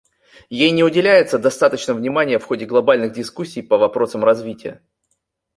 [0.49, 4.81] Ей не уделяется достаточно внимания в ходе глобальных дискуссий по вопросам развития.